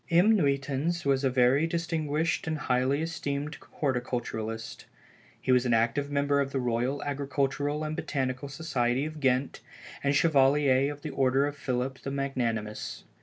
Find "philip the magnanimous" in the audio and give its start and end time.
11.55-13.03